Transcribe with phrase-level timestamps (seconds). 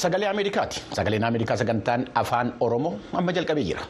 [0.00, 0.82] Sagalee Ameerikaati.
[0.96, 3.82] Sagaleen Ameerikaa sagantaan afaan Oromoo amma jalqabee jira.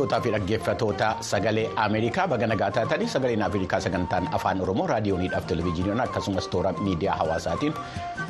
[0.00, 6.00] Daawwattootaa fi dhaggeeffatoota sagalee Ameerikaa baga nagaa taatanii sagaleen Ameerikaa sagantaan afaan Oromoo raadiyooniidhaaf televezyiiniidhaan
[6.08, 7.74] akkasumas toora miidiyaa hawaasaatiin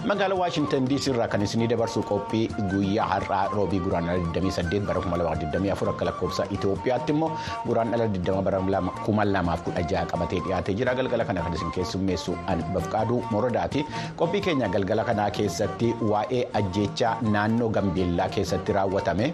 [0.08, 5.90] magaalaa Waashintan DC irraa kan isinii dabarsu qophii guyyaa har'aa roobii guraandhala 28 bara 2024
[5.92, 7.28] akka lakkoofsa Itoophiyaatti immoo
[7.66, 12.36] guraandhala 20 bara 2016 qabatee dhiyaatee jira galgala kana kan isin keessummeessu
[12.76, 13.84] Bafqaaduu Morodaati
[14.22, 19.28] qophii keenya galgala kanaa keessatti waa'ee ajjeechaa naannoo Gambeellaa keessatti raawwatame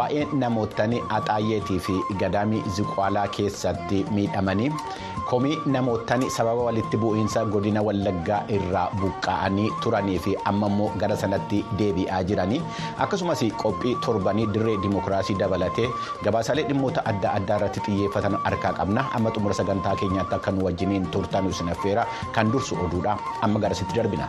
[0.00, 1.94] waa'ee namootni axaayyeetii fi
[2.24, 4.72] gadaamii ziqaalaa keessatti miidhamanii
[5.30, 11.62] komii namootni sababa walitti bu'iinsa godina wallaggaa irraa buqqa'anii turanii fi amma immoo gara sanatti
[11.78, 12.60] deebi'aa jiranii.
[12.98, 15.88] Akkasumas qophii torbanii dirree dimokiraasii dabalatee
[16.24, 19.06] gabaasaalee dhimmoota adda addaa irratti xiyyeeffatan harkaa qabna.
[19.14, 23.18] Amma xumura sagantaa keenyaatti akka nu wajjiniin turtan isin affeera kan dursu oduudha.
[23.42, 24.26] Amma garasitti darbina.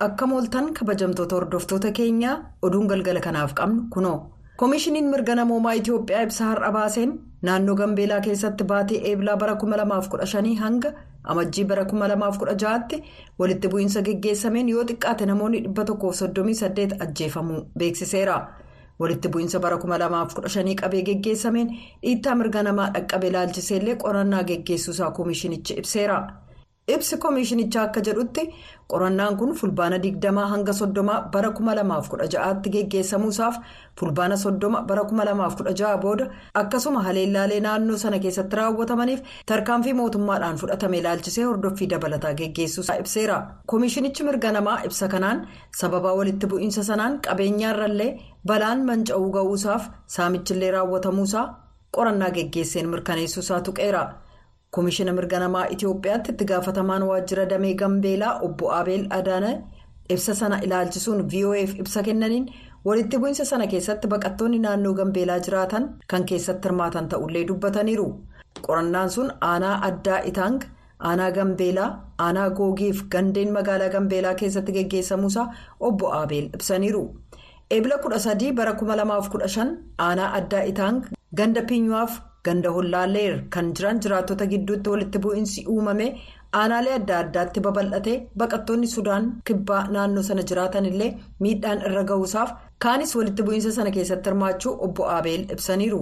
[0.00, 4.18] Akka mooltan kabajamtoota hordoftoota keenyaa oduun galgala kanaaf qabnu kunoo
[4.56, 7.12] koomishiniin mirga namoomaa itiyoophiyaa ibsa har'a baaseen
[7.48, 10.92] naannoo gambeelaa keessatti baatee eebilaa bara 2015 hanga
[11.34, 13.02] amajjii bara 2016tti
[13.38, 18.38] walitti bu'iinsa geggeessameen yoo xiqqaate namoonni 138 ajjeefamuu beeksiseera
[19.00, 21.68] walitti bu'iinsa bara 2015 qabee geggeessameen
[22.02, 26.18] dhiittaa mirga namaa dhaqqabe ilaalchiseellee qorannaa geggeessuusaa koomishinichi ibseera.
[26.94, 28.42] Ibsi koomishinichaa akka jedhutti
[28.92, 33.56] qorannaan kun fulbaana 20 hanga 30 bara 2016tti geggeessamuusaaf
[34.00, 36.26] fulbaana 30 bara 2016 booda
[36.60, 39.20] akkasuma haleellaalee naannoo sana keessatti raawwatamaniif
[39.52, 43.38] tarkaanfii mootummaadhaan fudhatame ilaalchisee hordoffii dabalataa geggeessuusaa ibseera
[43.72, 45.40] koomishinichi mirga namaa ibsa kanaan
[45.80, 48.10] sababaa walitti bu'iinsa sanaan qabeenyaarrallee
[48.52, 51.44] balaan manca'uu ga'uusaaf saamichillee raawwatamuusaa
[51.96, 54.04] qorannaa geggeesseen mirkaneessuusaa tuqeera.
[54.76, 59.50] Koomishina mirga namaa itiyoophiyaatti itti gaafatamaan waajjira damee gambeelaa obbo abeel adaana
[60.14, 62.46] ibsa sana ilaalchisuun vof ibsa kennaniin
[62.88, 68.06] walitti bu'iinsa sana keessatti baqattoonni naannoo gambeelaa jiraatan kan keessatti hirmaatan ta'ullee dubbataniiru
[68.66, 70.58] qorannaan sun aanaa addaa itaang
[71.08, 71.88] aanaa gambeelaa
[72.26, 75.46] aanaa googiif gandeen magaalaa gambeelaa keessatti geggeessamuusaa
[75.88, 77.02] obbo abeel ibsaniiru
[77.76, 79.66] eebila 13 bara 2015
[80.06, 81.02] aanaa addaa itaang
[81.38, 82.12] ganda piinyuwaaf.
[82.48, 86.06] Ganda hollaalleer kan jiran jiraattota gidduutti walitti bu'iinsi uumame
[86.60, 91.10] aanaalee adda addaatti babal'ate baqattoonni sudaan kibbaa naannoo sana jiraatan illee
[91.46, 92.54] miidhaan irra ga'uusaaf
[92.86, 96.00] kaanis walitti bu'iinsa sana keessatti hirmaachuu obbo abeel ibsaniiru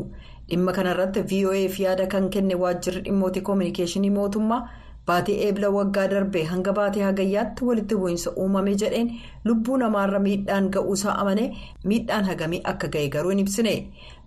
[0.48, 4.62] dhimma kanarratti voaf yaada kan kenne waajjirri dhimmoota koominikeeshinii mootummaa
[5.08, 9.10] baatee eebila waggaa darbee hanga baatee hagayyaatti walitti bu'iinsa uumame jedheen
[9.48, 11.44] lubbuu namaarra miidhaan ga'uusaa amane
[11.90, 13.74] miidhaan hagamii akka ga'e garuu hin ibsine.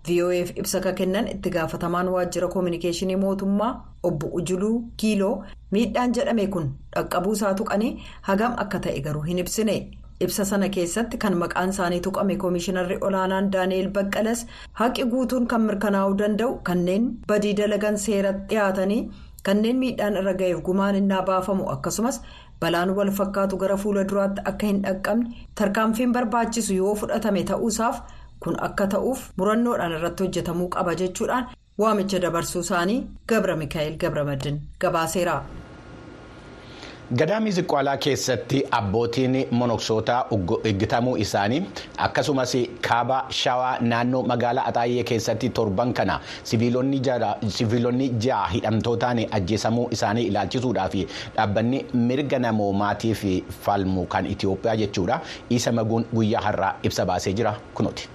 [0.06, 3.72] Vof ibsa kennan itti gaafatamaan waajjira koominikeeshinii mootummaa
[4.08, 5.34] obbo ujuluu kiiloo
[5.76, 6.66] miidhaan jedhame kun
[6.96, 7.92] dhaqqabuusaa tuqanii
[8.28, 9.76] hagam akka ta'e garuu hin ibsine
[10.26, 14.46] ibsa sana keessatti kan maqaan isaanii tuqame koomishinarri olaanaan daani'eel baqqalas
[14.80, 19.00] haqi guutuun kan mirkanaa'uu danda'u kanneen badii dalagan seeratti dhiyaatanii
[19.48, 22.20] kanneen miidhaan irra ga'eef gumaan innaa baafamu akkasumas
[22.60, 28.00] balaan wal fakkaatu gara fuula duraatti akka hin dhaqqabne tarkaanfiin barbaachisu yoo fudhatame ta'uusaaf.
[28.46, 31.46] Kun akka ta'uuf murannoodhaan irratti hojjetamuu qaba jechuudhaan
[31.84, 35.38] waamicha dabarsuu isaanii gabra mikaa'el gabramadin gabaaseera.
[37.18, 40.18] gadaamii ziqaalaa keessatti abbootiin monoksootaa
[40.70, 41.60] eeggatamuu isaanii
[42.06, 42.52] akkasumas
[42.88, 46.18] kaaba shawaa naannoo magaalaa axaayyee keessatti torban kana
[46.50, 50.94] siviilonni ja'a hidhamtootaan ajjeesamuu isaanii ilaalchisuudhaaf
[51.38, 51.80] dhaabbanni
[52.10, 53.24] mirga namoomaatiif
[53.64, 55.20] falmu kan itiyoophiyaa jechuudha
[55.60, 58.08] isa maguun guyyaa har'aa ibsa baasee jira kunuuti.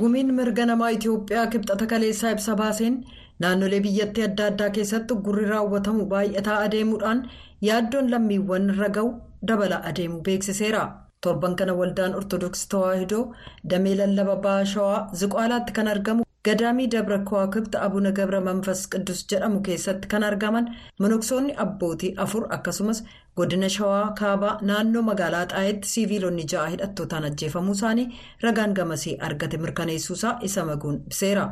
[0.00, 2.96] Gumiin mirga namaa itiyoophiyaa kibxata kaleessaa ibsa baaseen
[3.44, 7.20] naannolee biyyattii adda addaa keessatti gurri raawwatamu baay'ataa adeemuudhaan
[7.68, 9.10] yaaddoon lammiiwwan irra ga'u
[9.50, 10.82] dabala adeemu beeksiseera
[11.26, 13.24] torban kana waldaan ortodoksii tawaahidoo
[13.72, 20.08] damee lallaba baashawaa ziqaalaatti kan argamu gadaamii dabra kawaakibta abuna gabra manfas qidus jedhamu keessatti
[20.12, 20.68] kan argaman
[21.04, 23.00] monoksoonni abbootii afur akkasumas
[23.40, 28.06] godina shawaa kaabaa naannoo magaalaa xaayetti siiviilonni ja'a hidhattootaan ajjeefamuu isaanii
[28.46, 31.46] ragaan gamasii argate mirkaneessuusaa isa maguun ibseera.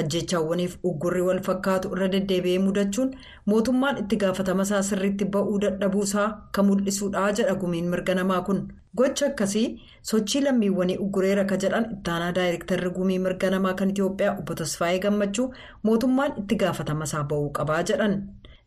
[0.00, 3.10] Ajjechaawwaniif uggurri wal fakkaatu irra deddeebi'ee mudachuun
[3.52, 6.26] mootummaan itti gaafatama isaa sirriitti ba'uu dadhabuusaa
[6.58, 8.60] kan mul'isuudha jedha gumiin mirga namaa kun
[9.00, 9.66] gocha akkasii
[10.12, 15.48] sochii lammiiwwanii uggureera ka jedhan ittaanaa daayirektarri gumii mirga namaa kan itiyoophiyaa obbo tasfaayee gammachuu
[15.88, 18.16] mootummaan itti gaafatama isaa ba'uu qabaa jedhan.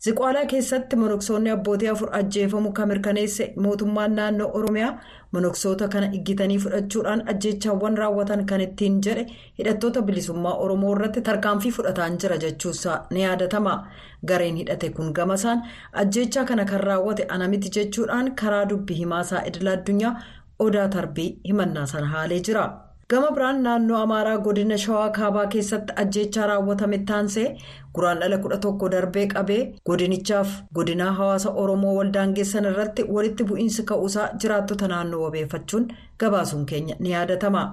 [0.05, 4.89] Ziqaalaa keessatti monoksoonni abbootii afur ajjeefamu kan mirkaneesse mootummaan naannoo oromiyaa
[5.37, 9.25] monoksoota kana iggitanii fudhachuudhaan ajjechaawwan raawwatan kan ittiin jedhe
[9.59, 13.75] hidhattoota bilisummaa oromoo irratti tarkaanfii fudhataan jira jechuusaa ni yaadatama
[14.31, 15.63] gareen hidhate kun gamasaan
[16.05, 20.15] ajjechaa kana kan raawwate ana miti jechuudhaan karaa dubbii himaasaa idil addunyaa
[20.59, 22.65] odaa tarbii himannaa sana haalee jira.
[23.11, 27.45] Gama biraan naannoo amaaraa godina shawaa kaabaa keessatti ajjechaa raawwatame taansee
[27.97, 29.59] guraandhala kudha tokko darbee qabee
[29.89, 35.87] godinichaaf godinaa hawaasa oromoo waldaangeessan irratti walitti bu'iinsi ka'uusaa jiraattota naannoo wabeeffachuun
[36.23, 37.63] gabaasuun keenya ni yaadatama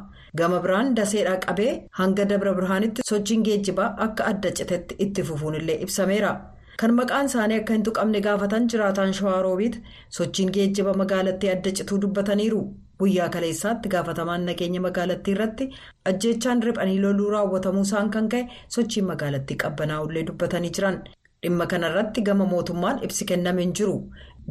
[0.43, 5.79] gama biraan daseedhaa qabee hanga dabra birhaanitti sochiin geejjibaa akka adda citetti itti fufuun illee
[5.87, 6.32] ibsameera.
[6.81, 9.75] kan maqaan isaanii akka hin tuqamne gaafatan jiraataan shawaa roobiit
[10.20, 12.62] sochiin geejjiba magaalattii adda cituu dubbataniiru
[13.03, 15.69] guyyaa kaleessaatti gaafatamaan nageenya magaalattii irratti
[16.13, 18.45] ajjechaan riphanii loluu raawwatamuu isaan kan ka'e
[18.77, 21.01] sochiin magaalattii qabbanaa'ullee dubbatanii jiran.
[21.45, 23.95] Dhimma kanarratti gama mootummaan ibsi kenname hin jiru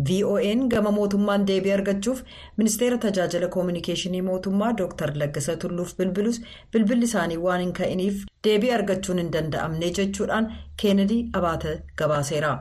[0.09, 2.19] vo'n gama mootummaan deebii argachuuf
[2.57, 5.13] ministeera tajaajila koominikeeshinii mootummaa dr.
[5.21, 6.42] Laggasa tulluuf bilbilus
[6.74, 10.51] bilbilli isaanii waan hin ka'iniif deebii argachuun hin danda'amne jechuudhaan
[10.83, 12.51] keenedii abaata gabaaseera.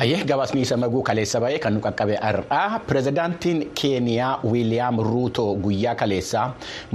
[0.00, 5.92] Hayyee gabaasni isa maguu kaleessa ba'ee kan nu qaqqabe har'aa pirezidaantiin keeniyaa wiiliyaam ruuto guyyaa
[6.02, 6.44] kaleessaa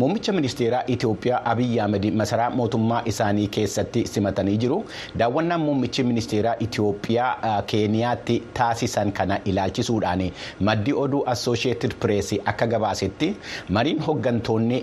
[0.03, 4.77] muummicha ministeeraa itiyoophiyaa abiyyi ahmed masaraa mootummaa isaanii keessatti simatanii jiru.
[5.19, 10.23] Daawwannaan muummichi ministeeraa itiyoophiyaa keeniyaatti taasisan kana ilaalchisuudhaan
[10.69, 13.29] maddi oduu assooshieetid pireesii akka gabaasetti
[13.69, 14.81] mariin hooggantoonni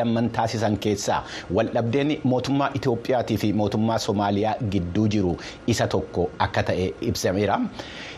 [0.00, 1.20] lamman taasisan keessaa
[1.54, 5.36] waldhabdeen mootummaa itiyoophiyaatii fi mootummaa soomaaliyaa gidduu jiru.
[5.66, 7.58] Isa tokko akka ta'e ibsameera.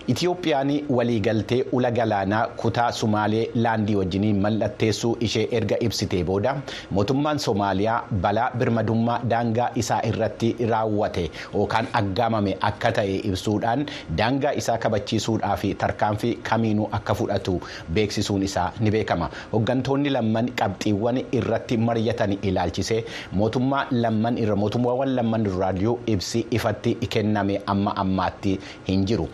[0.06, 6.53] Itiyoophiyaan waliigaltee ula galaanaa kutaa Sumaalee laandii wajjiniin mallatteessuu ishee erga ibsitee booda
[6.91, 11.25] mootummaan Soomaaliyaa balaa birmadummaa daangaa isaa irratti raawwate
[11.55, 13.82] yookaan aggaamame akka ta'e ibsuudhaan
[14.20, 17.56] daangaa isaa kabachiisuudhaa fi tarkaanfii kamiinuu akka fudhatu
[17.99, 19.31] beeksisuun isaa ni beekama.
[19.53, 23.00] Hooggantoonni lamman qabxiiwwan irratti mari'atan ilaalchisee
[23.32, 25.75] mootummaa lamman irra mootummaawwan lamman irraa
[26.06, 29.29] ibsi ifatti kenname amma ammaatti hin jiru.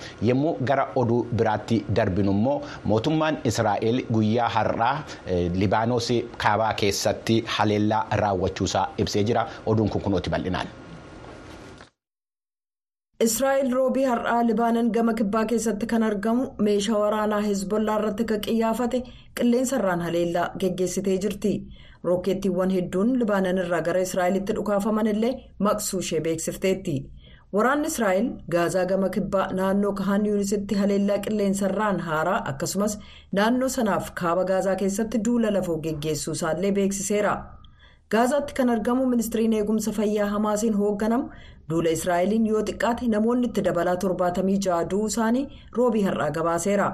[0.70, 2.58] Gara oduu biraatti darbinu immoo
[2.90, 4.94] mootummaan israa'el guyyaa har'aa
[5.62, 6.08] libaanos
[6.44, 10.68] kaabaa keessatti haleellaa raawwachuusaa ibsee jira oduun kun kunooti bal'inaan.
[13.26, 18.98] israa'el roobii har'aa libaanan gama kibbaa keessatti kan argamu meeshaa waraanaa hezbollaa irratti kan qiyyaafate
[19.40, 21.52] qilleensarraan haleellaa geggeessitee jirti
[22.08, 25.32] rookeettiiwwan hedduun libaanan irraa gara israa'elitti dhukaafaman illee
[25.66, 26.96] maqsuu ishee beeksifteetti.
[27.56, 32.94] Waraanni israa'el gaazaa gama kibbaa naannoo kahaan yuunisitti haleellaa qilleensarraan haaraa akkasumas
[33.38, 37.34] naannoo sanaaf kaaba gaazaa keessatti duula lafoo geggeessuu isaallee beeksiseera
[38.14, 41.28] gaazaatti kan argamu ministiriin eegumsa fayyaa hamaasiin hoogganamu
[41.70, 45.44] duula israa'eliin yoo xiqqaate namoonni itti dabalaa torbaatamii ja'a du'uu isaanii
[45.76, 46.88] roobii har'aa gabaaseera.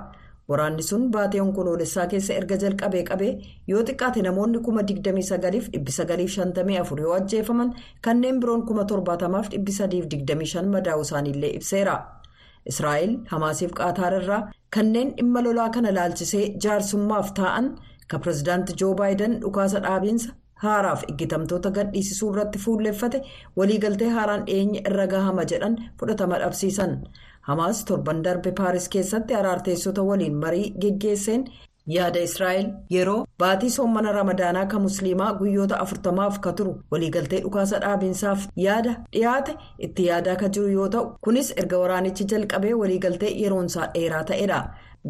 [0.51, 3.33] Waraanni sun baatee onkoloolessaa keessa erga jalqabee qabee
[3.73, 7.75] yoo xiqqaate namoonni kuma 29,954 yoo ajjeefaman
[8.07, 11.97] kanneen biroon kuma 70,325 madaa'uu isaaniillee ibseera.
[12.71, 14.41] israa'el hamaasiif qaataar irraa
[14.77, 17.67] kanneen dhimma lolaa kana laalchisee jaarsummaaf taa'an
[18.11, 20.29] kan pirezidaanti joo baayiden dhukaasa dhaabiinsa
[20.65, 23.19] haaraaf iggitamtoota gadhiisisuu irratti fuulleeffate
[23.61, 26.93] waliigaltee haaraan dhiyeenya irra gahama jedhan fudhatama dhabsiisan.
[27.49, 31.45] Hamaas torban darbe paaris keessatti araarteessota waliin marii geggeesseen
[31.97, 36.73] yaada israa'el yeroo baatii soommana ramadaanaa kan musliimaa guyyoota afurtamaaf ka turu.
[36.91, 39.55] Waliigaltee dhukaasa dhaabiinsaaf yaada dhiyaate.
[39.87, 44.61] Itti yaadaa ka jiru yoo ta'u kunis erga waraanichi jalqabee waliigaltee yeroonsaa dheeraa ta'edha.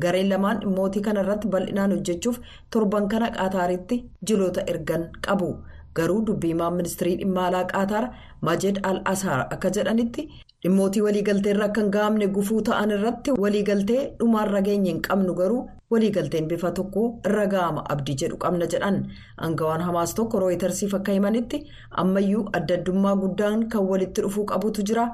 [0.02, 2.38] Gareen lamaan dhimmootii kana irratti bal'inaan hojjechuuf
[2.70, 3.96] torban kana qaataaritti
[4.30, 5.50] jiloota ergan qabu.
[5.96, 8.04] Garuu dubbiimaan ministirii dhimma alaa qaataar
[8.48, 10.28] majed al asaar akka jedhanitti.
[10.64, 15.60] Dhimmootii waliigalteerra akka hin gahamne gufuu ta'an irratti waliigaltee dhumaarra geenye hin qabnu garuu
[15.94, 18.96] waliigalteen bifa tokko irra gahama abdii jedhu qabna jedhan.
[19.44, 21.62] Aangawaan hamaas tokko rooyitersiif akka himanitti
[22.02, 25.06] ammayyuu adda addummaa guddaan kan walitti dhufuu qabutu jira.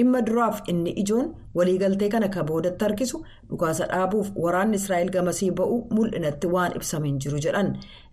[0.00, 5.80] Dhimma duraaf inni ijoon waliigaltee kana ka boodatti harkisu dhukaasa dhaabuuf waraanni israa'el gamasii ba'uu
[5.96, 7.68] mul'inatti waan ibsame hin jiru jedhan.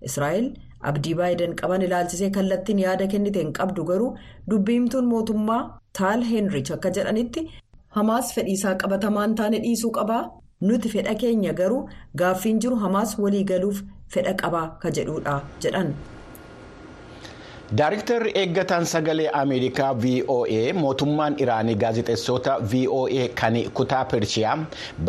[0.10, 0.50] Israa'el
[0.92, 4.10] abdii baayiden qaban ilaalchisee kallattiin yaada kennite hin qabdu garuu
[4.52, 5.62] dubbiimtuun mootummaa
[6.00, 7.46] taal heenrich akka jedhanitti
[8.00, 10.22] hamaas fedhiisaa qabatamaan taane dhiisuu qabaa
[10.68, 11.82] nuti fedha keenya garuu
[12.24, 13.82] gaaffiin jiru hamaas waliigaluuf
[14.16, 15.90] fedha qabaa ka jedhudha jedhan.
[17.78, 24.58] Daayiriktarri eeggataan sagalee Ameerikaa VOA mootummaan Iraanii gaazexeessota VOA kan kutaa Pershiyaa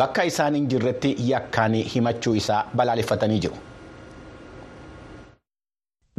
[0.01, 3.55] bakka isaan hin jirretti yakkaan himachuu isaa balaaleffatanii jiru.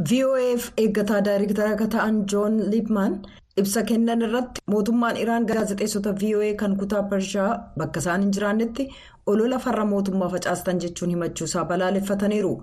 [0.09, 3.15] VOAf eeggataa daayiriktara akka ta'an Joon Liipmaan
[3.61, 8.85] ibsa kennan irratti mootummaan Iraan gaazexeessota VOA kan kutaa Pershiyaa bakka isaan hin jiraannetti
[9.33, 12.53] olola farra mootummaa facaastan jechuun himachuu isaa balaaleffataniiru.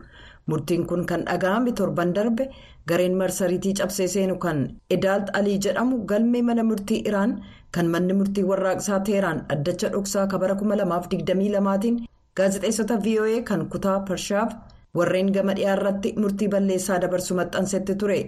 [0.46, 2.48] Murtiin kun kan dhaga'ame torban darbe
[2.88, 7.36] gareen marsariitii cabsee seenu kan Edaalt Alii jedhamu galmee mana murtii Iraan
[7.70, 12.00] kan manni murtii warraaqsaa Teeraan addacha dhoksaa kabara 2022tiin
[12.36, 14.52] gaazexeessota VOA kan kutaa Pershiyaaf
[14.98, 18.18] warreen gama dhiyaarratti murtii balleessaa dabarsu maxxansetti ture.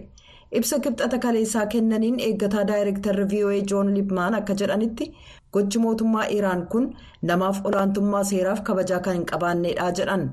[0.59, 5.13] Ibsa kibxata kaleessaa kennaniin eeggataa daayirektarri VOA Joon Liipmaan akka jedhanitti
[5.53, 6.89] gochi mootummaa Iraan kun
[7.23, 10.25] namaaf olaantummaa seeraaf kabajaa kan hin qabaannedha jedhan.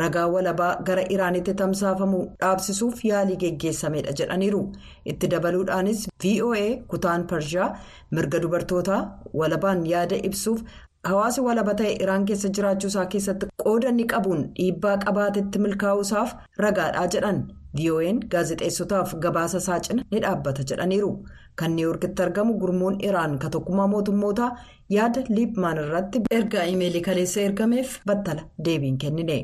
[0.00, 4.60] ragaa walabaa gara iraanitti tamsaafamu dhaabsisuuf yaalii geggeessamedha jedhaniiru
[5.12, 6.60] itti dabaluudhaanis voa
[6.92, 7.66] kutaan pershiyaa
[8.18, 9.00] mirga dubartootaa
[9.40, 10.60] walabaan yaada ibsuuf
[11.08, 17.38] hawaasi walaba ta'e iraan keessa jiraachuusaa keessatti qooda inni qabuun dhiibbaa qabaatetti milkaa'uusaaf ragaadhaa jedhan
[17.80, 21.12] vo'n gaazexeessotaaf gabaasa isaa cina ni dhaabbata jedhaniiru
[21.62, 24.50] kan niiwuorkitti argamu gurmuun iraan ka tokkummaa mootummootaa
[24.96, 29.38] yaada liipmaan irratti ergaa imeelii kaleessa ergameef battala deebiin kennine.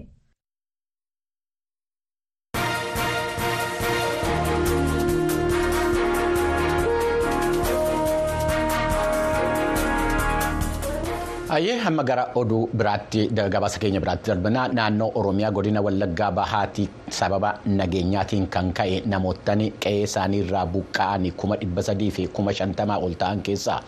[11.56, 16.84] Ayyee hamma gara oduu biraatti gabaasa keenya biraatti darbinaa naannoo Oromiyaa godina Wallaggaa Bahaatti
[17.18, 22.98] sababa nageenyaatiin kan ka'e namootni qe'ee isaanii irraa buqqa'anii kuma dhibba sadii fi kuma shantamaa
[23.06, 23.78] ol ta'an keessaa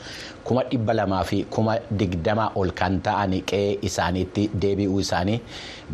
[0.49, 5.37] kuma dhibba lamaa fi kuma digdamaa ol kan ta'an qe'ee isaaniitti deebi'uu isaanii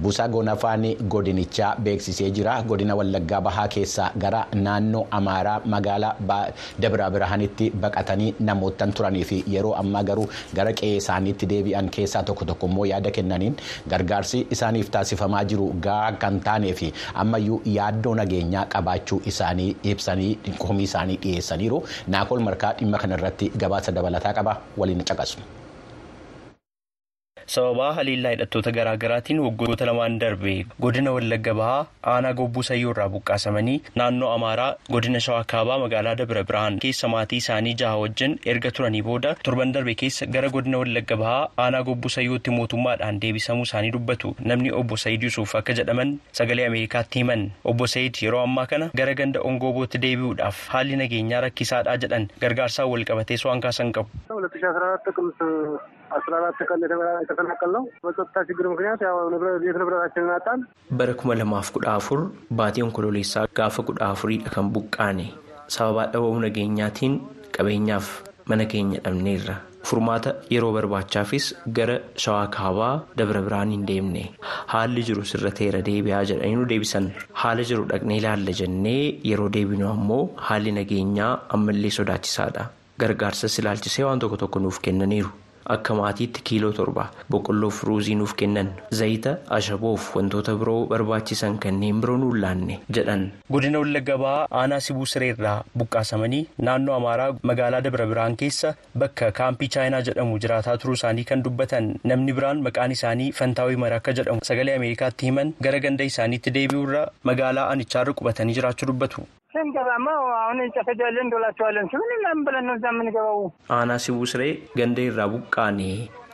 [0.02, 2.54] buusaa gonafaan godinichaa beeksisee jira.
[2.68, 6.14] Godina Wallaggaa Bahaa keessaa gara naannoo Amaaraa magaalaa
[6.82, 12.44] Dabra Birhaanitti baqatanii namootan turanii fi yeroo ammaa garuu gara qe'ee isaaniitti deebi'an keessaa tokko
[12.50, 13.56] tokko immoo yaada kennaniin
[13.94, 16.92] gargaarsi isaaniif taasifamaa jiru gahaa kan taanee fi
[17.24, 20.30] ammayyuu yaaddoo nageenyaa qabaachuu isaanii ibsanii
[20.64, 21.82] komii isaanii dhiyeessaniiru
[22.16, 25.38] naakol markaa dhimma kanarratti gabaasa dabalataa qaba waliin caqasu.
[27.52, 33.08] Sababaa haliillaa hidhattoota garaa garaatiin waggoota lamaan darbe godina wallagga bahaa aanaa gobbuu sayyoo irraa
[33.14, 38.70] buqqaasamanii naannoo amaaraa godina shawaa kaabaa magaalaa dabra birhaan keessa maatii isaanii jaha wajjin erga
[38.78, 43.90] turanii booda torban darbe keessa gara godina wallagga bahaa aanaa gobbuu sayyootti mootummaadhaan deebisamuu isaanii
[43.98, 48.90] dubbatu namni obbo sayid yusuuf akka jedhaman sagalee ameerikaatti himan obbo sayid yeroo ammaa kana
[49.02, 54.10] gara ganda ongoobootti deebi'uudhaaf haalli nageenyaa rakkisaadhaa jedhan gargaarsaan walqabatees waan kaasan qabu.
[56.17, 56.83] አስራ አራት ቀን
[57.23, 59.17] የተፈናቀልነው በጸጥታ ችግር ምክንያት ያው
[59.63, 60.59] ቤት ንብረታችንን አጣን።
[60.99, 62.19] bara kuma lamaaf kudha afur
[62.59, 65.25] baatii onkololeessaa gaafa kudha afuriidha kan buqqaane
[65.75, 67.13] sababaa dhabamuu nageenyaatiin
[67.57, 68.07] qabeenyaaf
[68.51, 69.55] mana keenya dhabneerra
[69.89, 71.45] furmaata yeroo barbaachaafis
[71.77, 74.23] gara shawaa kaabaa dabra birhaan hin deemne
[74.73, 77.05] haalli jiru sirra teera deebi'aa jedhanii nu deebisan
[77.41, 82.63] haala jiru dhaqnee ilaalla jennee yeroo deebinu ammoo haalli nageenyaa ammallee sodaachisaadha
[83.03, 85.29] gargaarsas ilaalchisee waan tokko tokko nuuf kennaniiru.
[85.74, 87.04] Akka maatiitti kiiloo torba
[87.34, 88.68] boqqolloof ruuzii nuuf kennan
[89.00, 93.22] zayita ashaboof wantoota biroo barbaachisan kanneen biroo nuun laanne jedhan.
[93.56, 99.68] godina wallagga bahaa aanaa sibuu sireerraa buqqaasamanii naannoo amaaraa magaalaa dabra birhaan keessa bakka kaampii
[99.76, 104.40] chaayinaa jedhamu jiraataa turuu isaanii kan dubbatan namni biraan maqaan isaanii fantaawii mara akka jedhamu
[104.50, 109.26] sagalee ameerikaatti himan gara ganda isaaniitti deebi'uurra magaalaa anichaarra qubatanii jiraachuu dubbatu.
[109.53, 110.07] ስንገባማ
[110.39, 113.39] አሁን ጨፈጃለን እንዶላቸዋለን ሲሆን ምናምን ብለን ነው እዛ የምንገባው።
[113.77, 115.87] aanaa sibuu siree ganda irraa buqqaane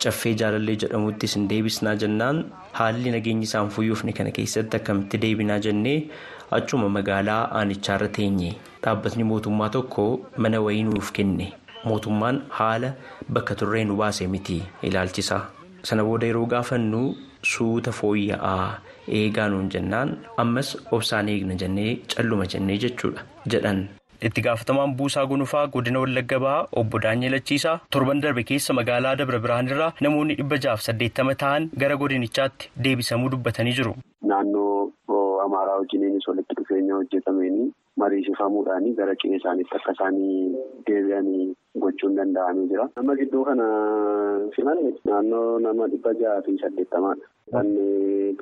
[0.03, 2.37] caffee jaalallee jedhamuttis hin deebisnaa jennaan
[2.79, 5.97] haalli nageenyi isaan fooyyofne kana keessatti akkamitti deebinaa jennee
[6.57, 8.51] achuma magaalaa aanichaarra teenye
[8.83, 10.05] dhaabbatni mootummaa tokko
[10.45, 11.47] mana wayii nuuf kenne
[11.89, 12.89] mootummaan haala
[13.37, 14.57] bakka turree nu baase miti
[14.89, 15.37] ilaalchisa
[15.88, 17.02] Sana booda yeroo gaafannu
[17.52, 18.68] suuta fooyya'aa
[19.20, 20.10] eegaa nuun jennaan
[20.44, 20.68] ammas
[20.98, 23.22] obsaan eegna jennee calluma jennee jechuudha
[23.54, 23.80] jedhan.
[24.28, 29.68] itti gaafatamaan buusaa gonufaa godina wallagga bahaa obbo Daanyelachiisaa torban darbe keessa magaalaa dabra birhaan
[29.74, 33.94] irraa namoonni dhibba jaaf saddeettama ta'an gara godinichaatti deebisamuu dubbatanii jiru.
[34.32, 34.92] naannoo
[35.46, 37.68] amaaraa wajjiniinis walitti dhufeenya hojjetameenii
[38.02, 40.36] mariisifamuudhaanii gara qe'ee isaaniitti akka isaanii
[40.90, 41.46] deebi'anii
[41.78, 42.88] gochuun danda'amee jira.
[42.96, 43.66] nama gidduu kana
[44.56, 47.26] simanne naannoo nama dhibba jaha fi saddeettamaadha.
[47.52, 47.66] kan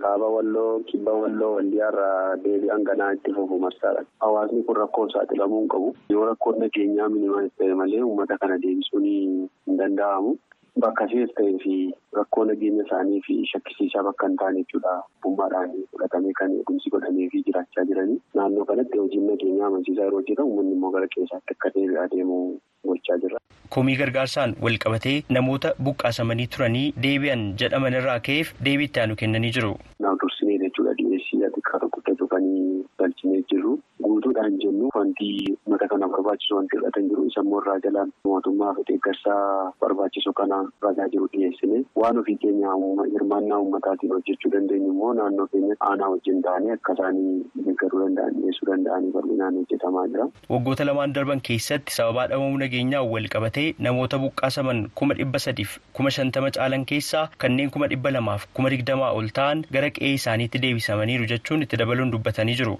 [0.00, 4.04] kaaba walloo kibba walloo waldiyaarraa deebi'an ganaa itti fufu marsaadha.
[4.20, 5.94] hawaasni kun rakkoo saaxilamuu hin qabu.
[6.10, 10.36] yoo rakkoon nageenyaa minimaas ta'e malee uummata kana deebisuun hin danda'amu.
[10.84, 11.74] Bakka sees ta'ee fi
[12.18, 14.92] rakkoo nageenya isaanii fi shakkisiisaa bakka hin taane jechuudha.
[15.22, 20.50] Bummaadhaan fudhatamee kan eegumsi godhamee fi jiraachaa jiranii naannoo kanatti hojiin nageenyaa amansiisaa yeroo hojjetamu
[20.54, 22.38] uummanni immoo gara keessaatti akka deebi'aa deemu
[22.92, 23.42] gochaa jira.
[23.76, 29.52] Komii gargaarsaan wal qabatee namoota buqqaasamanii turanii deebi'an jedhaman irraa ka'eef deebii itti aanu kennanii
[29.58, 29.74] jiru.
[30.06, 32.46] Naaf dursinee jechuudha dhiyeessii xiqqaa guddatu kan
[33.02, 33.78] galchinee jiru
[34.08, 35.28] guutuudhaan jennu wanti
[35.72, 40.60] mata kana barbaachisu wanti hir'atan jiru isa immoo irraa jalaan mootummaa fi deeggarsaa barbaachisu kana
[40.86, 42.74] ragaa jiru dhiyeessine waan ofii keenya
[43.14, 47.34] hirmaannaa uummataatiin hojjechuu dandeenyu immoo naannoo keenya aanaa wajjin ta'anii akka isaanii
[47.66, 50.28] deeggaruu danda'an dhiyeessuu danda'anii bal'inaan hojjetamaa jira.
[50.54, 56.10] Waggoota lamaan darban keessatti sababaa dhabamuu nageenyaa wal qabatee namoota buqqaasaman kuma dhibba sadiif kuma
[56.18, 61.30] shantama caalan keessaa kanneen kuma dhibba lamaaf kuma digdamaa ol ta'an gara qe'ee isaaniitti deebisamaniiru
[61.34, 62.76] jechuun itti dabaluun dubbatanii jiru.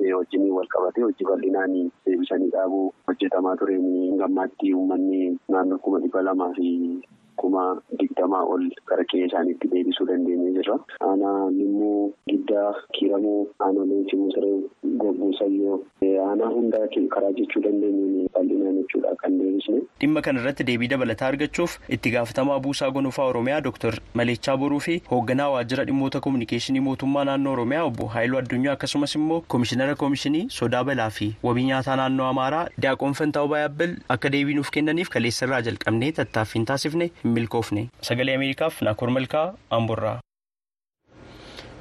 [0.00, 1.74] Haala nageenyaa fooyya'aa dhufee wajjin wal qabatee hojii bal'inaan
[2.06, 6.68] deebisanii dhaabuu hojjetamaa tureen gammaatti uummanni naannoo kuma dhibba lamaa fi
[7.42, 7.64] kuma
[8.00, 10.78] digdamaa ol gara qe'ee isaaniitti deebisuu dandeenye jirra.
[11.08, 14.58] Aanaa Limmuu, Giddaa, Kiiramuu, Aanolee, Simusiree,
[15.04, 15.78] Gobbuu, Sayyoo
[16.28, 19.80] aanaa hundaa karaa jechuu dandeenyuun bal'inaan jechuudha kan deebisne.
[20.00, 23.94] Dhimma kana irratti deebii dabalataa argachuuf itti gaafatamaa buusaa gonofaa Oromiyaa Dr.
[24.14, 29.40] Maleechaa Boruu fi hoogganaa waajjira dhimmoota kominikeeshinii mootummaa naannoo Oromiyaa obbo Haayiluu Addunyaa akkasumas immoo
[29.54, 34.70] komishinara komishinii sodaa balaa fi wabii nyaataa naannoo Amaaraa Daaqoon Fantaa'uu Baayabbal akka deebii nuuf
[34.76, 37.86] kennaniif kaleessa irraa jalqabnee tattaaffiin taasifne hin milkoofne.
[38.10, 39.46] Sagalee Ameerikaaf Naakoor Malkaa
[39.78, 40.18] Amborraa.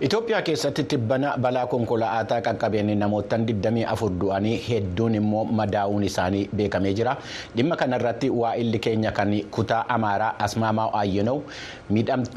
[0.07, 7.17] Itoophiyaa keessatti tibbana balaa konkolaataa qaqqabeen namoottan 24 du'anii hedduun immoo madaa'uun isaanii beekamee jira.
[7.57, 11.39] Dhimma kanarratti waa'illi keenya kan kutaa Amaaraa Asmaamaa Ayyenow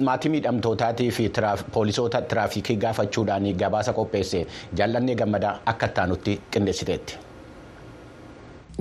[0.08, 1.30] maatii miidhamtootaatii fi
[1.72, 7.18] poolisoota tiraafikii gaafachuudhaan gabaasa qopheesse jaallannee gammadaa akka ittaanutti qindeessiteetti.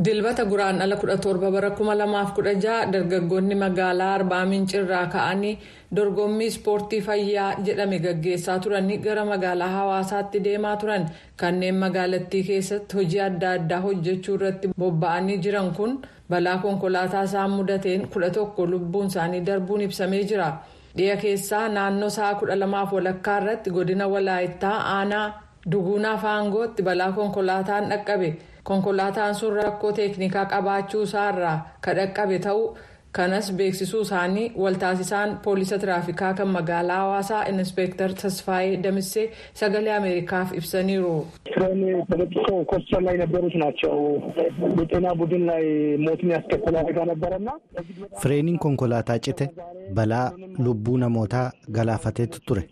[0.05, 5.57] Dilbata guraandhala 17 bara 2016 dargaggoonni magaalaa arbaa mincirraa ka'anii
[5.97, 11.05] dorgommii ispoortii fayyaa jedhame gaggeessaa turanii gara magaalaa hawaasaatti deemaa turan
[11.41, 15.97] kanneen magaalattii keessatti hojii adda addaa hojjechuu irratti bobba'anii jiran kun
[16.33, 20.47] balaa konkolaataa isaan mudateen 11 lubbuun isaanii darbuun ibsamee jira
[20.97, 25.25] dhiya keessaa naannoo sa'a 12 walakkaa irratti godina walaayittaa aanaa
[25.71, 28.29] duguunaa faangootti balaa konkolaataan dhaqqabe.
[28.63, 32.77] Konkolaataan sun rakkoo teeknikaa qabaachuu isaarraa kan dhaqqabe ta'uu
[33.17, 39.25] kanas beeksisuu isaanii waltaasisaan poolisa tiraafikaa kan magaalaa hawaasaa inspeektar tasfaayee damissee
[39.61, 41.15] sagalee ameerikaaf ibsaniiru.
[48.21, 49.49] fireeniin konkolaataa cite
[49.93, 52.63] balaa lubbuu namootaa galaafateetu ture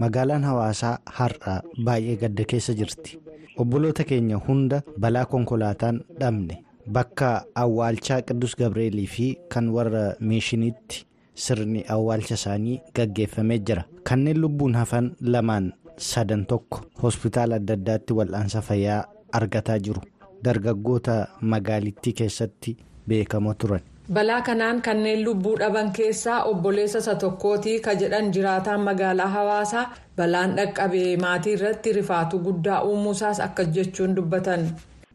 [0.00, 1.56] magaalaan hawaasaa har'a
[1.88, 3.18] baay'ee gadda keessa jirti
[3.64, 6.56] obboloota keenya hunda balaa konkolaataan dhabne.
[6.96, 7.30] Bakka
[7.62, 11.04] awwaalchaa qidus gabreelii fi kan warra meeshiniitti
[11.44, 15.72] sirni awwaalcha isaanii gaggeeffamee jira kanneen lubbuun hafan lamaan
[16.10, 19.02] sadan tokko hospitaala adda addaatti wal'aansa fayyaa
[19.40, 20.02] argataa jiru
[20.44, 21.14] dargaggoota
[21.52, 22.76] magaalittii keessatti
[23.08, 23.80] beekamoo turan.
[24.16, 29.82] balaa kanaan kanneen lubbuu dhaban keessaa obboleessa isa tokkootii ka jedhan jiraataan magaalaa hawaasaa
[30.16, 34.64] balaan dhaqqabee maatii irratti rifaatu guddaa uumuusaas akka jechuun dubbatan.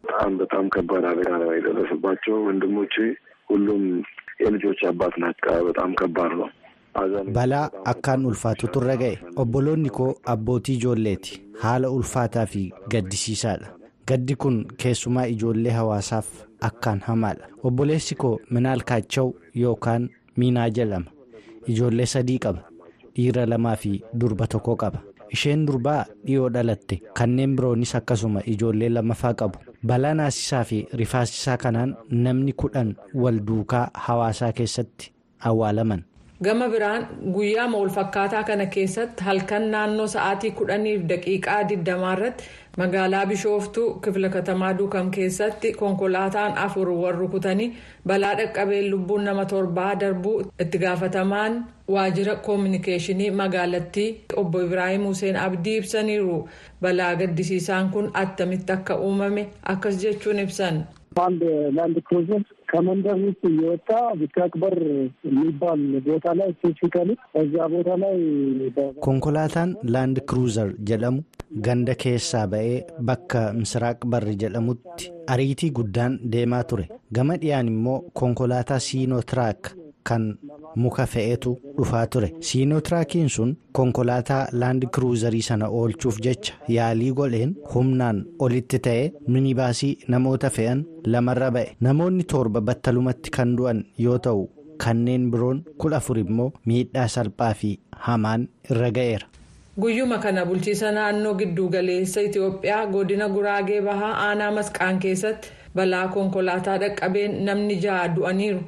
[0.08, 2.94] በጣም በጣም ከባድ አደጋ ነው የደረሰባቸው ወንድሞቼ
[3.50, 3.82] ሁሉም
[4.44, 6.48] የልጆች አባት ናቸው። በጣም ከባድ ነው።
[7.36, 13.68] balaa akkaan ulfaatutu irra ga'e obboloonni koo abbootii ijoolleeti haala ulfaataa fi gaddisiisaadha
[14.10, 16.28] gaddi kun keessumaa ijoollee hawaasaaf
[16.68, 19.28] akkaan hamaadha obboleessi koo minaal kaachaw
[19.62, 20.08] yookaan
[20.42, 21.10] miinaa jedhama
[21.74, 22.62] ijoollee sadii qaba
[23.18, 24.98] dhiira lamaa fi durba tokko qaba
[25.36, 31.95] isheen durbaa dhiyoo dhalatte kanneen biroonis akkasuma ijoollee lamaffaa qabu balaa naasisaa fi rifaasisaa kanaan
[32.25, 35.11] namni kudhan wal duukaa hawaasaa keessatti
[35.49, 36.03] awwaalaman.
[36.41, 42.43] Gama biraan guyyaa walfakkaataa kana keessatti halkan naannoo sa'aatii kudhaniif daqiiqaa digdamaa irratti
[42.81, 47.69] magaalaa bishooftuu kifla katamaa duukam keessatti konkolaataan afur wal rukutanii
[48.07, 51.59] balaa dhaqqabeen lubbuun nama torbaa darbuu itti gaafatamaan
[51.95, 54.09] waajjira koominikeeshinii magaalattii
[54.43, 56.39] obbo ibraahim hussein abdii ibsaniiru
[56.81, 60.83] balaa gaddisiisaan kun attamitti akka uumame akkas jechuun ibsan.
[62.62, 63.88] አንድ ላንድ ክሩዘር ከመንደር ውስጥ እየወጣ
[64.20, 64.74] ቢካክበር
[65.28, 67.10] የሚባል ቦታ ላይ ስፔሲፊካሊ
[67.42, 68.16] እዚያ ቦታ ላይ
[69.06, 71.20] konkolaataan laand kiruuzar jedhamu
[71.66, 72.74] ganda keessaa ba'ee
[73.08, 76.84] bakka misiraaq barri jedhamutti ariitii guddaan deemaa ture
[77.18, 79.60] gama dhiyaan immoo konkolaataa siinootiraak
[80.09, 80.23] kan
[80.75, 82.29] muka fe'etu dhufaa ture.
[82.47, 90.49] Siinotiraakiin sun konkolaataa laand kiruuzarii sana oolchuuf jecha yaalii godheen humnaan olitti ta'ee minibaasii namoota
[90.57, 90.85] fe'an
[91.15, 94.49] lamarra ba'e namoonni torba battalumatti kan du'an yoo ta'u
[94.83, 97.71] kanneen biroon kudha afur immoo miidhaa salphaa fi
[98.07, 99.27] hamaan irra ga'eera.
[99.81, 106.77] guyyuma kana bulchiisa naannoo giddu galeessa itiyoophiyaa godina guraagee bahaa aanaa masqaan keessatti balaa konkolaataa
[106.83, 108.59] dhaqqabeen namni ja'a du'aniiru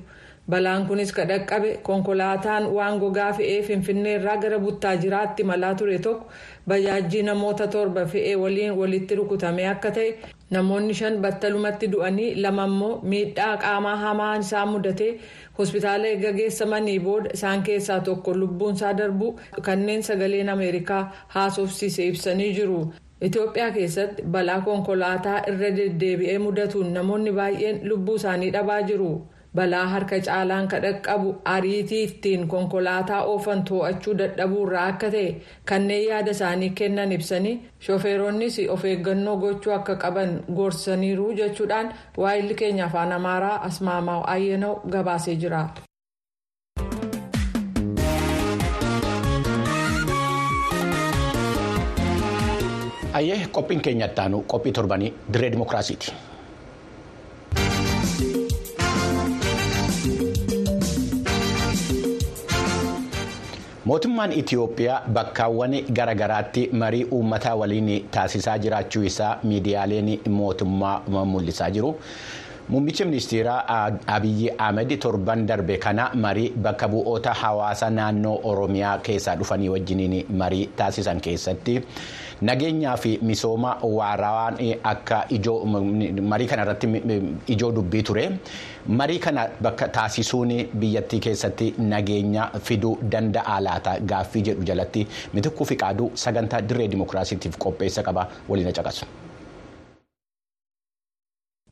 [0.50, 6.26] balaan kunis ka dhaqqabe konkolaataan waan gogaa fe'ee finfinneerraa gara buttaajiraatti malaa ture tokko
[6.72, 10.12] bajaajii namoota torba fe'ee waliin walitti rukutamee akka ta'e
[10.58, 15.12] namoonni shan battalumatti du'anii lama immoo miidhaa qaamaa hamaan isaa mudatee
[15.60, 19.34] hospitaala eegga geessamanii booda isaan keessaa tokko lubbuunsaa darbu
[19.70, 22.80] kanneen sagaleen ameerikaa haasofsiise ibsanii jiru.
[23.26, 29.12] Itoophiyaa keessatti balaa konkolaataa irra deddeebi'ee mudatuun namoonni baay'een lubbuu isaanii dhabaa jiru.
[29.60, 35.30] Balaa harka caalaan ka dhaqqabu ariitii ittiin konkolaataa oofan to'achuu dadhabuurraa akka ta'e
[35.72, 37.56] kanneen yaada isaanii kennan ibsanii
[37.88, 45.36] shofeeronnis of eeggannoo gochuu akka qaban gorsaniiru jechuudhaan waayilli keenya afaan amaaraa asmaamaa ayyanoo gabaasee
[45.46, 45.64] jira.
[53.18, 56.14] ayyee qophiin keenya ittaanu qophii torbanii dirree dimookiraasiiti.
[63.86, 71.02] Mootummaan itiyoophiyaa bakkaawwan garaagaraatti marii uummataa waliin taasisaa jiraachuu isaa miidiyaaleen mootummaa
[71.34, 71.96] mul'isaa jiru.
[72.70, 79.70] Muummichi ministeeraa Abiyyi Ahmed torban darbe kana marii bakka bu'oota hawaasa naannoo Oromiyaa keessaa dhufanii
[79.70, 81.76] wajjiniin marii taasisan keessatti
[82.42, 85.58] nageenyaa fi misooma waarawaan akka ijoo
[86.32, 86.88] marii kana irratti
[87.56, 88.26] ijoo dubbii ture.
[88.88, 95.76] Marii kana bakka taasisuun biyyattii keessatti nageenya fiduu danda'a laata gaaffii jedhu jalatti mitikkuu fi
[95.76, 99.06] qaaduu sagantaa dirree dimookiraasiitiif qopheessa qaba waliin caqasu.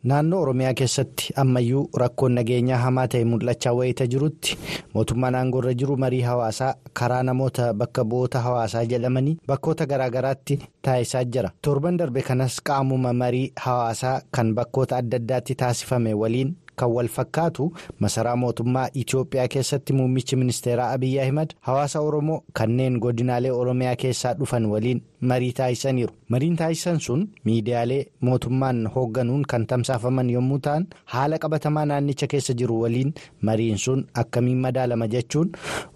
[0.04, 4.58] Naannoo Oromiyaa keessatti ammayyuu rakkoon nageenyaa hamaa ta'e mul'achaa wayita jirutti
[4.94, 11.52] mootummaan aangoorra jiru marii hawaasaa karaa namoota bakka bu'oota hawaasaa jedhamanii bakkoota garaagaraatti taasisaa jira.
[11.62, 17.72] Torban darbe kanas qaamuma marii hawaasaa kan bakkoota adda addaatti taasifame waliin kan wal fakkaatu
[18.00, 24.66] masaraa mootummaa Itiyoophiyaa keessatti muummichi ministeeraa Abiyyi Ahimad hawaasa Oromoo kanneen godinaalee Oromiyaa keessaa dhufan
[24.66, 26.14] waliin marii taasisaniiru.
[26.30, 32.80] Mariin taasisan sun miidiyaalee mootummaan hoogganuun kan tamsaafaman yommuu ta'an haala qabatamaa naannicha keessa jiru
[32.82, 33.14] waliin
[33.50, 35.52] mariin sun akkamiin madaalama jechuun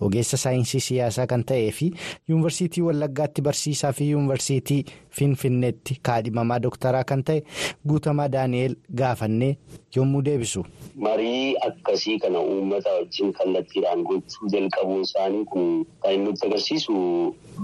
[0.08, 1.92] ogeessa saayinsii siyaasaa kan ta'ee fi
[2.30, 4.84] yuunivarsiitii Wallaggaatti barsiisaa fi yuunivarsiitii
[5.18, 7.42] Finfinneetti kaadhimamaa dooktaraa kan ta'e
[7.90, 9.58] guutamaa Daani'eel gaafannee
[9.96, 10.66] yommuu deebisu.
[10.96, 16.94] Marii akkasii kana uummata wajjin kallattiidhaan gochuu jalqabuun isaanii kun kan inni nutti agarsiisu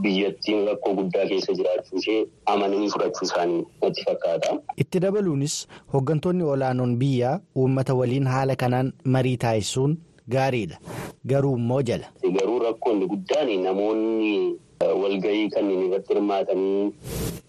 [0.02, 4.58] biyyattiin rakkoo guddaa keessa jiraachuu ishee amananii fudhachuu isaanii natti fakkaata.
[4.78, 9.98] Itti dabaluunis hooggantoonni olaanoon biyyaa uummata waliin haala kanaan marii taasisuun
[10.30, 10.78] gaariidha.
[11.28, 12.08] Garuu immoo jala.
[12.40, 14.58] Garuu rakkoonni guddaan namoonni
[15.04, 16.92] walgahii kanneen irratti hirmaatanii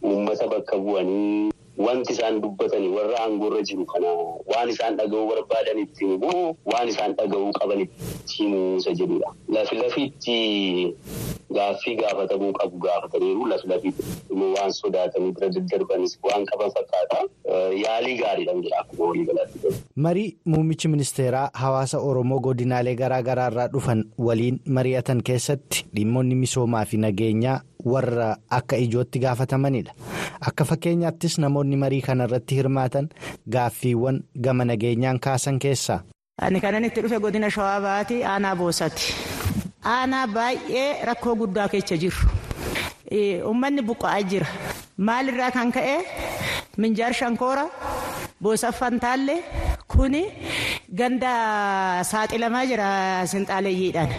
[0.03, 1.51] uummata bakka bu'anii.
[1.79, 4.07] Wanti isaan dubbatanii warra aangoorra jiru kana
[4.47, 9.33] waan isaan dhaga'uu barbaadan ittiin immoo waan isaan dhaga'uu qaban ittiin isa jedhudha.
[9.49, 10.37] Lafi lafiitti
[11.57, 17.19] gaaffii gaafatamuu qabu gaafataniiru lafi lafiitti immoo waan sodaatanii bira daddarbanis waan qaban fakkaata.
[17.85, 19.75] Yaalii gaariidhaan jira akkuma walii galaatti.
[19.97, 26.97] Marii muummichi ministeeraa hawaasa Oromoo godinaalee garaa garaarraa dhufan waliin mari'atan keessatti dhimmoonni misoomaa fi
[27.07, 29.93] nageenyaa warra akka ijootti gaafatamanidha.
[30.49, 33.09] Akka fakkeenyaattis namoonni marii kana irratti hirmaatan
[33.51, 36.01] gaaffiiwwan gama nageenyaan kaasan keessaa.
[36.43, 39.13] Ani kanan itti dhufe godina shawaa ba'aatii aanaa boosatti.
[39.85, 42.29] Aanaa baay'ee rakkoo guddaa keessa jiru.
[43.49, 44.47] Uummanni buqqa'aa jira.
[45.09, 45.97] Maalirraa kan ka'e
[46.81, 47.65] minjaar shankoora
[48.43, 49.41] boosaffan taallee
[49.93, 50.23] kuni
[50.99, 51.33] ganda
[52.11, 52.89] saaxilamaa jira
[53.33, 54.11] sinxaaleeyyiidhaan.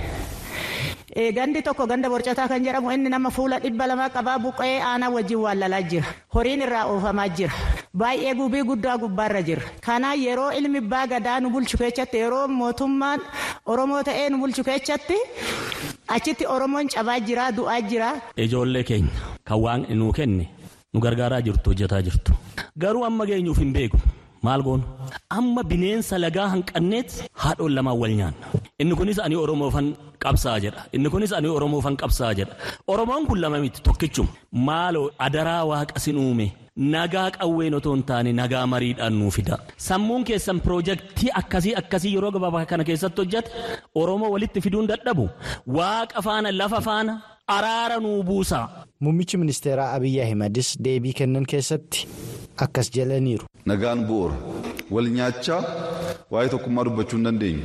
[1.15, 5.39] Gandi tokko ganda borcataa kan jedhamu inni nama fuula dhibba lamaa qabaa buqqa'ee aanaa wajjin
[5.45, 6.07] waallalaa jira.
[6.35, 7.53] Horiin irraa oofamaa jira.
[7.95, 9.61] Baay'ee gubii guddaa gubbaarra jira.
[9.85, 13.21] Kanaan yeroo ilmi abbaa gadaa nu bulchu keessatti yeroo mootummaan
[13.65, 15.15] Oromoo ta'ee nu bulchu keessatti
[16.17, 18.09] achitti Oromoon cabaa jira du'aa jira.
[18.35, 19.15] Ijoollee keenya
[19.47, 20.49] kan waan nuu kenne
[20.93, 22.33] nu gargaaraa jirtu hojjetaa jirtu.
[22.77, 23.97] Garuu amma geenyuuf hin beeku.
[24.43, 24.83] Maal goonu?
[25.31, 28.51] Amma bineensa lagaa hanqanneet haadhoon lamaan wal nyaanna.
[28.79, 29.87] Inni kunis ani Oromoofan
[30.25, 30.81] qabsaa jedha.
[30.95, 32.53] Inni kunis ani Oromoofan qabsaa jedha.
[32.93, 34.29] Oromoon kun lama miti tokkichuma.
[34.67, 36.47] Maaloo adaraa waaqa sin uume.
[36.93, 39.55] Nagaa qawween otoo hin taane nagaa mariidhaan nuu fida.
[39.87, 43.49] Sammuun keessan piroojeektii akkasii akkasii yeroo gabaabaa kana keessatti hojjate
[44.01, 45.29] Oromoo walitti fiduun dadhabu.
[45.77, 47.13] Waaqa faana lafa faana
[47.57, 48.59] araara nuu buusa.
[48.99, 52.07] Muummichi ministeeraa Abiyyi Ahimadis deebii kennan keessatti
[52.57, 53.45] akkas jedhaniiru.
[53.65, 54.35] Nagaan bu'uura
[54.91, 55.61] wal nyaachaa
[56.31, 57.63] waa'ee tokkummaa dubbachuu hin dandeenyu.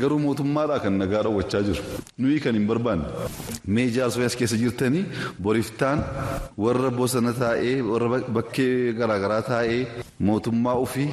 [0.00, 1.82] Garuu mootummaadhaa kan nagaa dhowwachaa jiru.
[2.18, 3.04] Nuyi kan hin barbaanne.
[3.66, 5.04] Mee jaarsoo as keessa jirtanii
[5.42, 6.02] boriftaan
[6.66, 9.82] warra bosona taa'ee warra bakkee garaagaraa taa'ee
[10.30, 11.08] mootummaa ofii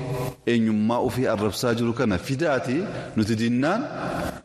[0.54, 2.78] eenyummaa ofii arrabsaa jiru kana fidaati
[3.16, 3.82] nuti dinnaan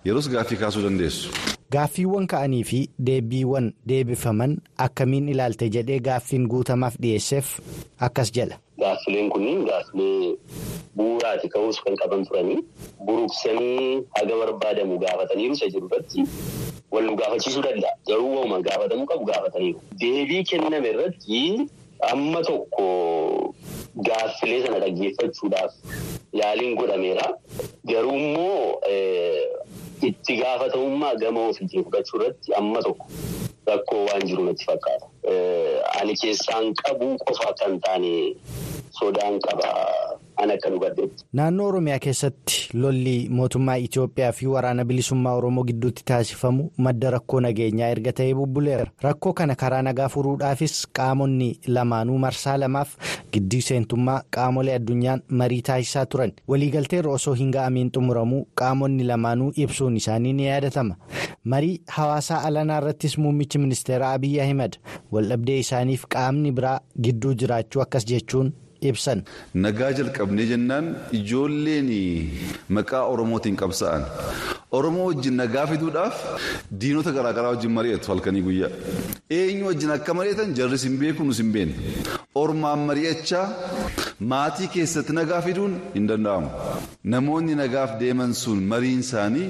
[0.05, 1.31] yeroos gaaffii kaasuu dandeessu.
[1.73, 4.55] Gaaffiiwwan ka'anii fi deebiiwwan deebifaman
[4.85, 7.51] akkamiin ilaalte jedhee gaaffiin guutamaaf dhiyeesseef
[8.07, 8.57] akkas jedha.
[8.81, 10.31] Gaaffileen kunniin gaaffilee
[10.97, 12.63] bu'uuraati ka'uus kan qaban turanii
[13.05, 16.25] buruqsanii haga barbaadamu gaafataniiru isa jiru irratti
[16.91, 17.93] wal nu gaafachiisuu danda'a.
[18.09, 19.81] Garuu waanuma gaafatamuu qabu gaafataniiru.
[20.01, 21.69] Deebii kenname irratti
[22.13, 23.55] amma tokko
[24.09, 25.73] gaaffilee sana dhaggeeffachuudhaaf
[26.33, 27.29] yaaliin godhameera.
[27.85, 28.81] Garuu immoo
[30.03, 33.07] itti gaafatamummaa gama ofiitiin fudhachuu irratti amma tokko
[33.67, 35.07] rakkoo waan jiru natti fakkaata.
[36.01, 38.13] Ani keessaan qabu qofa hin taane
[39.01, 39.39] sodaan
[40.39, 41.09] qaba.
[41.33, 47.89] Naannoo Oromiyaa keessatti lolli mootummaa Itoophiyaa fi waraana bilisummaa Oromoo gidduutti taasifamu madda rakkoo nageenyaa
[47.91, 48.87] erga ta'ee bubbuleera.
[49.03, 52.97] Rakkoo kana karaa nagaa furuudhaafis qaamonni lamaanuu marsaa lamaaf
[53.33, 56.33] gidduu seentummaa qaamolee addunyaan marii taasisaa turan.
[56.49, 60.95] Waliigalteerra osoo hin ga'amiin xumuramuu qaamonni lamaanuu ibsuun isaanii ni yaadatama.
[61.45, 64.73] Marii hawaasaa alanaa irrattis muummichi ministeera Abiyyi Ahimad
[65.13, 68.53] waldhabdee isaaniif qaamni biraa gidduu jiraachuu akkas jechuun.
[68.81, 69.23] Ibsan.
[69.55, 71.91] Nagaa jalqabnee jennaan ijoolleen
[72.69, 74.05] maqaa Oromootiin qabsa'an
[74.79, 76.17] Oromoo wajjin nagaa fiduudhaaf
[76.81, 78.69] diinota garaagaraa wajjin mari'atu halkanii guyyaa.
[79.31, 81.75] Eenyu wajjin akka mari'atan jarris hin beeku nus hin beekne.
[82.43, 83.47] Ormaan mari'achaa
[84.33, 86.51] maatii keessatti nagaa fiduun hin danda'amu.
[87.15, 89.49] Namoonni nagaaf deeman sun mariin isaanii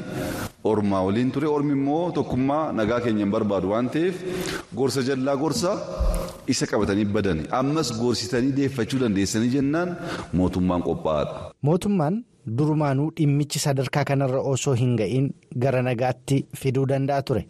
[0.72, 1.48] ormaa waliin ture.
[1.56, 4.22] Ormi immoo tokkummaa nagaa keenya hin barbaadu waan ta'eef
[4.78, 5.76] gorsa jallaa gorsaa
[6.48, 7.44] isa qabatanii badani.
[7.60, 9.96] Ammas gorsitanii deeffachuu dandeessanii jennaan
[10.32, 11.52] mootummaan qophaa'aadha.
[11.62, 12.24] Mootummaan
[12.58, 15.26] durumaanuu dhimmichi sadarkaa kanarra osoo hin ga'iin
[15.64, 17.42] gara nagaatti fiduu danda'a ture.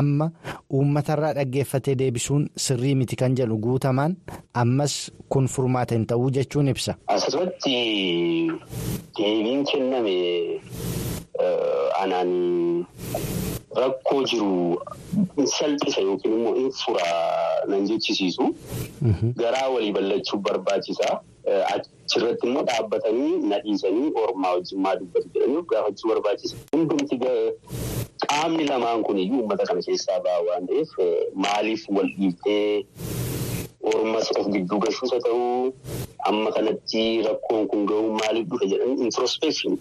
[0.00, 0.30] Amma
[0.78, 4.16] uummatarraa dhaggeeffatee deebisuun sirrii miti kan jedhu guutamaan
[4.62, 4.94] ammas
[5.28, 6.94] kun furmaata hin ta'uu jechuun ibsa.
[7.16, 7.76] Asirratti
[9.18, 10.16] deebiin kenname
[12.02, 12.32] anaan
[13.76, 14.80] rakkoo jiru
[15.58, 17.10] salphisa yookiin immoo hin fura
[17.68, 18.48] nan jechisiisu.
[19.36, 21.20] Garaa walii bal'achuu barbaachisaa.
[21.74, 26.56] Achirratti immoo dhaabbatanii nadhiisanii ormaa wajjin maa dubbatu jedhanii gaafachuu barbaachisa.
[26.72, 27.18] Hundumti
[28.26, 30.90] qaamni lamaan kun iyyuu uummata kana keessaa ba'a waan ta'eef
[31.34, 32.84] maaliif wal dhiibdee
[33.82, 35.72] ormas of gidduu gashuus haa ta'u
[36.30, 39.78] amma kanatti rakkoon kun ga'uu maaliif dhufe jedhanii introspection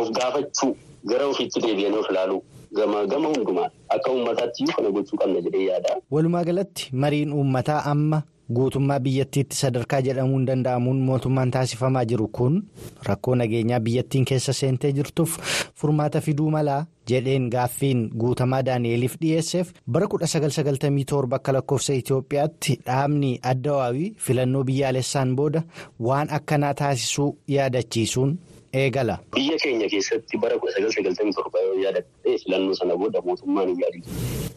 [0.00, 0.76] of gaafachuu
[1.12, 2.42] gara ofiitti deebi'anii of ilaaluu.
[2.74, 5.96] Gama gama hundumaan akka uummataatti kana gochuu qabna jedhee yaada.
[6.10, 8.22] Walumaa galatti mariin uummataa amma
[8.58, 12.60] guutummaa biyyattiitti sadarkaa jedhamuun danda'amuun mootummaan taasifamaa jiru kun
[13.08, 15.36] rakkoo nageenyaa biyyattiin keessa seentee jirtuuf
[15.82, 24.12] furmaata fiduu malaa jedheen gaaffiin guutamaa daani'eliif dhiyeesseef bara 1997 akka lakkoofsa Itoophiyaatti dhaabni addawaawii
[24.26, 25.62] filannoo biyyaalessaan booda
[26.10, 28.38] waan akkanaa taasisuu yaadachiisuun.
[28.72, 29.18] Eegala.
[29.34, 34.08] Biyya keenya keessatti bara 1997 yoo yaadatte filannoo sana booda mootummaan hin yaadatu.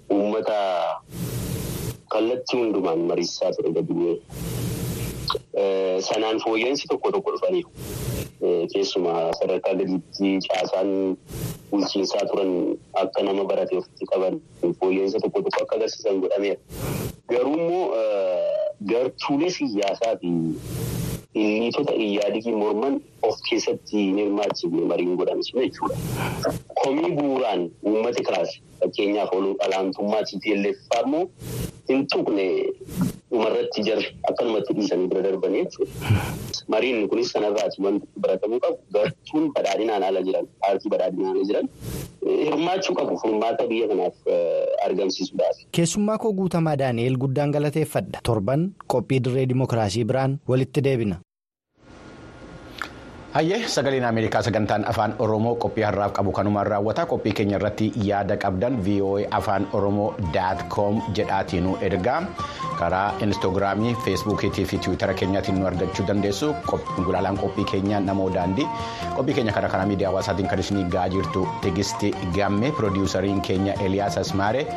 [0.09, 0.57] Uummata
[2.09, 3.93] kallattii hundumaan mariisaa ture gadi
[6.03, 7.69] Sanaan fooyya'insi tokko tokko dhufaniiru.
[8.73, 10.89] Keessumaa sadarkaa gadiitti caasaan
[11.71, 12.51] bulchiinsaa turan
[13.01, 14.41] akka nama barate ofitti qaban
[14.79, 16.59] fooyya'insa tokko tokko akka agarsiisan godhameera.
[17.29, 17.85] Garuu immoo
[18.91, 20.31] gartuulee siyaasaa fi
[21.33, 25.95] illiitota iyyaadigii morman of keessatti hin hirmaachifne mariin godhame sun jechuudha.
[26.83, 31.25] Komii bu'uuraan uummati kaase fakkeenyaaf olaantummaa TPLF immoo
[31.89, 32.45] hin tuqne
[33.31, 36.21] dhumarratti jarri akkanumatti dhiisanii bira darbanii jechuudha.
[36.73, 41.67] Mariin kunis sanarraati wanti baratamuu qabu gartuun badhaadhinaan ala jiran paartii badhaadhinaan ala jiran
[42.45, 44.15] hirmaachuu qabu furmaata biyya kanaaf
[44.85, 45.57] argamsiisuudhaaf.
[45.71, 48.21] Keessummaa koo guutamaa Daani'eel guddaan galateeffadha.
[48.23, 51.19] Torban qophii dirree dimookiraasii biraan walitti deebina.
[53.33, 57.05] Hayyee sagaleen Ameerikaa sagantaan afaan Oromoo qophii har'aaf qabu kanumaan raawwata.
[57.09, 62.19] Qophii keenya irratti yaada qabdan VOA afaan Oromoo daat koom jedhaatiin nu ergaa
[62.79, 66.53] karaa Inistoogiraamii, Feesbuukiitii fi Tiwiitara keenyaatiin nu argachuu dandeessu.
[67.05, 68.67] Gulaalaan qophii keenyaa namoo daandii.
[69.17, 74.17] Qophii keenya karaa karaa miidiyaa hawaasaatiin kan isinii ga'aa jirtu Tigisti Gammee piroodiwusariin keenya Eliyaas
[74.17, 74.67] Asmaaree.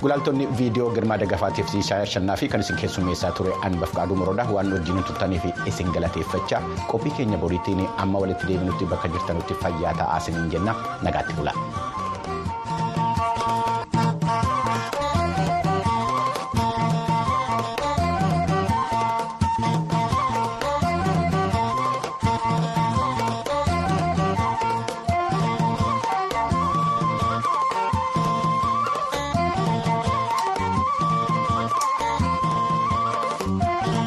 [0.00, 1.72] Gulaaltonni viidiyoo girmaa daggafaatiif
[2.12, 6.62] shannaa fi kan isin keessummeessaa ture anbaf qaaduu moroodha waan wajjin turtanii fi isin galateeffachaa
[6.92, 10.76] qophii keenya boriitiin amma walitti deebinutti bakka jirtanutti fayyaa ta'aa isiniin jenna
[11.08, 11.52] nagaatti bula.